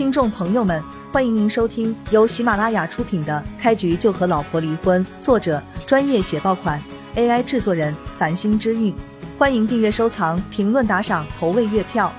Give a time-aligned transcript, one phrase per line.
[0.00, 6.82] 听众朋友们，欢迎您收听由喜马拉雅出品的《开局就和老婆离婚》，作者专业写爆款
[7.16, 8.94] ，AI 制作人繁星之韵。
[9.36, 12.10] 欢迎订阅、收藏、评论、打赏、投喂月票。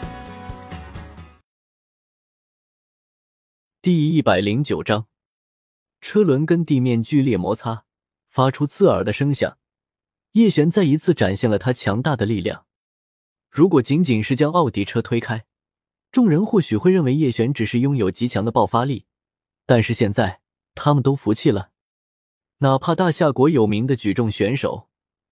[3.81, 5.07] 第一百零九章，
[6.01, 7.85] 车轮跟地面剧烈摩擦，
[8.29, 9.57] 发出刺耳的声响。
[10.33, 12.65] 叶璇再一次展现了他强大的力量。
[13.49, 15.45] 如果仅仅是将奥迪车推开，
[16.11, 19.05] 众人或许会认为叶璇只是拥有极强的爆发力，
[19.65, 20.41] 但是现在
[20.75, 21.71] 他们都服气了。
[22.57, 24.89] 哪怕大夏国有名的举重选手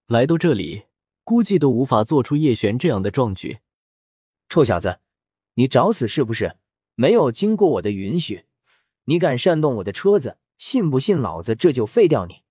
[0.07, 0.85] 来到这里，
[1.25, 3.59] 估计都无法做出叶璇这样的壮举。
[4.47, 4.99] 臭小子，
[5.55, 6.55] 你找死是不是？
[6.95, 8.45] 没有经过我的允许，
[9.05, 12.43] 你敢煽动我的车子，信不信老子这就废掉你？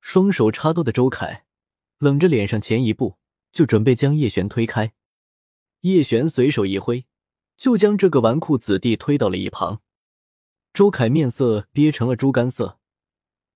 [0.00, 1.44] 双手插兜的周凯
[1.98, 3.16] 冷着脸上前一步，
[3.52, 4.92] 就准备将叶璇推开。
[5.82, 7.06] 叶璇随手一挥。
[7.60, 9.82] 就将这个纨绔子弟推到了一旁，
[10.72, 12.78] 周凯面色憋成了猪肝色。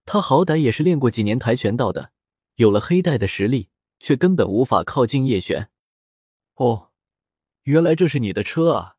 [0.05, 2.12] 他好歹也是练过几年跆拳道的，
[2.56, 5.70] 有了黑带的实力，却根本无法靠近叶璇。
[6.56, 6.91] 哦，
[7.62, 8.96] 原来这是你的车啊，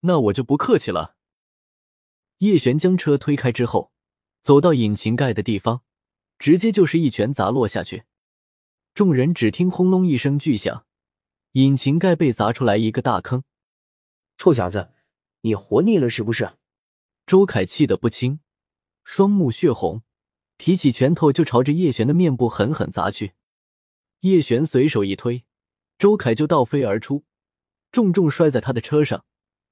[0.00, 1.16] 那我就不客气了。
[2.40, 3.90] 叶璇将车推开之后，
[4.42, 5.80] 走到引擎盖的地方，
[6.38, 8.04] 直接就是一拳砸落下去。
[8.92, 10.84] 众人只听轰隆一声巨响，
[11.52, 13.44] 引擎盖被砸出来一个大坑。
[14.42, 14.90] 臭小子，
[15.42, 16.54] 你活腻了是不是？
[17.28, 18.40] 周凯气得不轻，
[19.04, 20.02] 双目血红，
[20.58, 23.34] 提起拳头就朝着叶璇的面部狠狠砸去。
[24.22, 25.44] 叶璇随手一推，
[25.96, 27.24] 周凯就倒飞而出，
[27.92, 29.24] 重重摔在他的车上，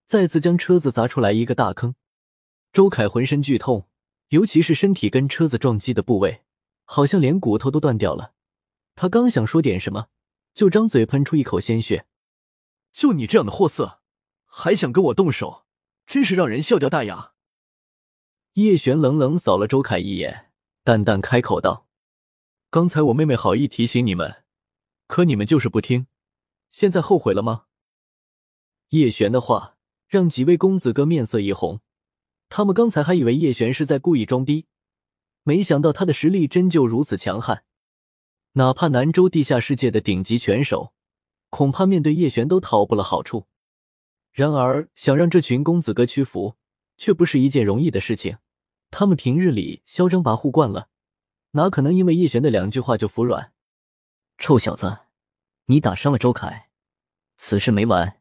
[0.06, 1.96] 再次将车子砸出来一个大坑。
[2.72, 3.88] 周凯浑身剧痛，
[4.28, 6.42] 尤其是身体跟车子撞击的部位，
[6.84, 8.34] 好像连骨头都断掉了。
[8.94, 10.06] 他刚想说点什么，
[10.54, 12.06] 就张嘴喷出一口鲜血。
[12.92, 13.98] 就你这样的货色！
[14.52, 15.64] 还想跟我动手，
[16.06, 17.32] 真是让人笑掉大牙。
[18.54, 20.50] 叶璇冷冷扫了周凯一眼，
[20.82, 21.86] 淡淡开口道
[22.68, 24.42] ：“刚才我妹妹好意提醒你们，
[25.06, 26.08] 可你们就是不听，
[26.72, 27.66] 现在后悔了吗？”
[28.90, 29.76] 叶璇的话
[30.08, 31.80] 让几位公子哥面色一红，
[32.48, 34.66] 他们刚才还以为叶璇是在故意装逼，
[35.44, 37.62] 没想到他的实力真就如此强悍，
[38.54, 40.92] 哪怕南州地下世界的顶级拳手，
[41.50, 43.46] 恐怕面对叶璇都讨不了好处。
[44.32, 46.56] 然而，想让这群公子哥屈服，
[46.96, 48.38] 却不是一件容易的事情。
[48.90, 50.88] 他们平日里嚣张跋扈惯了，
[51.52, 53.52] 哪可能因为叶璇的两句话就服软？
[54.38, 55.00] 臭小子，
[55.66, 56.70] 你打伤了周凯，
[57.36, 58.20] 此事没完。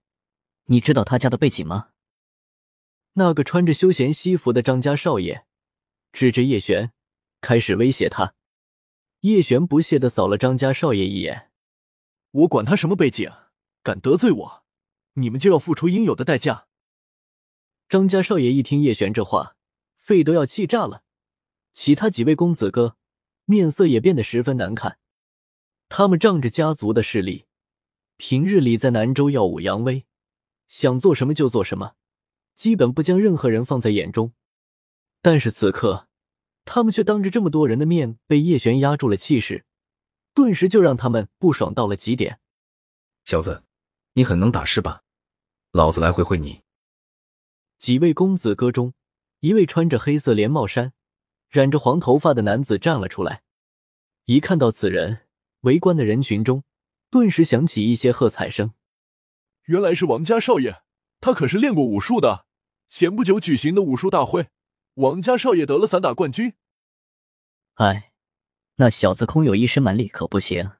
[0.65, 1.89] 你知道他家的背景吗？
[3.13, 5.45] 那个穿着休闲西服的张家少爷
[6.11, 6.91] 指着叶璇，
[7.41, 8.35] 开始威胁他。
[9.21, 11.51] 叶璇不屑的扫了张家少爷一眼
[12.31, 13.31] ：“我管他什么背景，
[13.83, 14.58] 敢得罪我！”
[15.21, 16.67] 你们就要付出应有的代价。
[17.87, 19.55] 张家少爷一听叶璇这话，
[19.95, 21.03] 肺都要气炸了。
[21.73, 22.97] 其他几位公子哥
[23.45, 24.99] 面色也变得十分难看。
[25.87, 27.45] 他们仗着家族的势力，
[28.17, 30.05] 平日里在南州耀武扬威，
[30.67, 31.95] 想做什么就做什么，
[32.53, 34.33] 基本不将任何人放在眼中。
[35.21, 36.07] 但是此刻，
[36.65, 39.65] 他们却当着这么多人的面被叶璇压住了气势，
[40.35, 42.39] 顿时就让他们不爽到了极点。
[43.25, 43.63] 小子，
[44.13, 45.03] 你很能打是吧？
[45.71, 46.61] 老子来会会你。
[47.77, 48.93] 几位公子哥中，
[49.39, 50.93] 一位穿着黑色连帽衫、
[51.49, 53.43] 染着黄头发的男子站了出来。
[54.25, 55.27] 一看到此人，
[55.61, 56.63] 围观的人群中
[57.09, 58.73] 顿时响起一些喝彩声。
[59.65, 60.81] 原来是王家少爷，
[61.19, 62.47] 他可是练过武术的。
[62.87, 64.49] 前不久举行的武术大会，
[64.95, 66.55] 王家少爷得了散打冠军。
[67.75, 68.11] 哎，
[68.77, 70.71] 那小子空有一身蛮力可不行，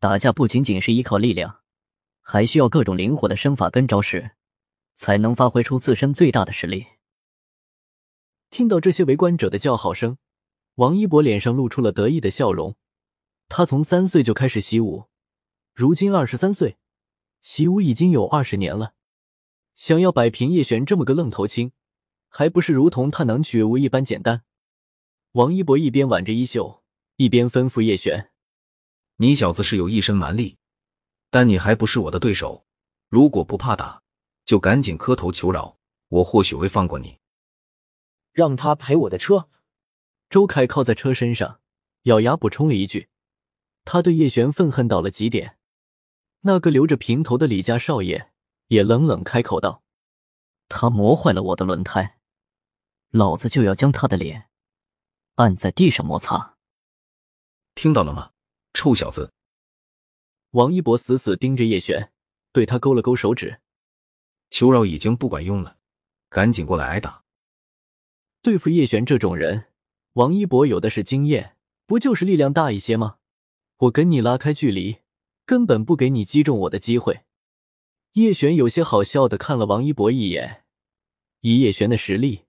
[0.00, 1.60] 打架不仅仅是依靠力量。
[2.28, 4.32] 还需要各种灵活的身法跟招式，
[4.94, 6.84] 才能发挥出自身最大的实力。
[8.50, 10.18] 听到这些围观者的叫好声，
[10.74, 12.74] 王一博脸上露出了得意的笑容。
[13.48, 15.04] 他从三岁就开始习武，
[15.72, 16.78] 如今二十三岁，
[17.42, 18.94] 习武已经有二十年了。
[19.76, 21.70] 想要摆平叶璇这么个愣头青，
[22.28, 24.42] 还不是如同探囊取物一般简单？
[25.30, 26.82] 王一博一边挽着衣袖，
[27.14, 28.32] 一边吩咐叶璇
[29.18, 30.58] ：“你小子是有一身蛮力。”
[31.30, 32.66] 但你还不是我的对手，
[33.08, 34.02] 如果不怕打，
[34.44, 35.78] 就赶紧磕头求饶，
[36.08, 37.18] 我或许会放过你。
[38.32, 39.48] 让他赔我的车。
[40.28, 41.60] 周凯靠在车身上，
[42.02, 43.08] 咬牙补充了一句。
[43.84, 45.58] 他对叶璇愤恨到了极点。
[46.40, 48.32] 那个留着平头的李家少爷
[48.66, 49.82] 也冷冷开口道
[50.68, 52.18] ：“他磨坏了我的轮胎，
[53.10, 54.48] 老子就要将他的脸
[55.36, 56.56] 按在地上摩擦。”
[57.76, 58.32] 听到了吗，
[58.74, 59.32] 臭小子！
[60.56, 62.12] 王一博死死盯着叶璇，
[62.50, 63.60] 对他勾了勾手指
[64.48, 65.76] ：“求饶已经不管用了，
[66.30, 67.24] 赶紧过来挨打。
[68.40, 69.66] 对付叶璇这种人，
[70.14, 73.18] 王一博有的是经验，不就是力量大一些吗？
[73.80, 75.00] 我跟你拉开距离，
[75.44, 77.24] 根本不给你击中我的机会。
[78.12, 80.64] 叶璇有些好笑的看了王一博一眼，
[81.42, 82.46] 以叶璇的实力，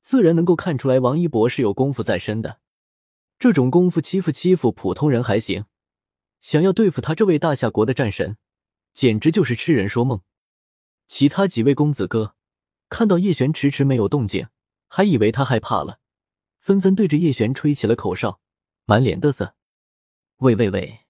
[0.00, 2.60] 自然能够看出来王一博是有功夫在身的。
[3.36, 5.64] 这种功夫欺负欺负普通人还行，
[6.40, 8.36] 想要对付他这位大夏国的战神，
[8.92, 10.22] 简直就是痴人说梦。
[11.06, 12.34] 其他几位公子哥
[12.88, 14.48] 看到叶璇迟迟没有动静，
[14.88, 16.00] 还以为他害怕了，
[16.58, 18.40] 纷纷对着叶璇吹起了口哨，
[18.84, 19.54] 满脸得瑟。
[20.38, 21.06] 喂喂喂，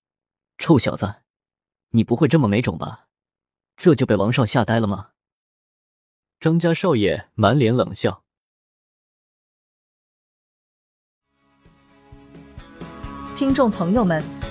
[0.57, 1.23] 臭小子，
[1.91, 3.09] 你不会这么没种吧？
[3.77, 5.11] 这就被王少吓呆了吗？
[6.41, 8.25] 张家少爷满脸冷笑。
[13.37, 14.25] 听众朋友们，